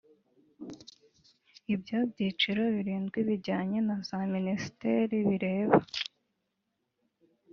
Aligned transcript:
Ibyo 1.73 1.97
byiciro 2.11 2.61
birindwi 2.75 3.19
bijyanye 3.29 3.77
na 3.87 3.97
za 4.07 4.19
Minisiteri 4.33 5.15
bireba 5.27 5.77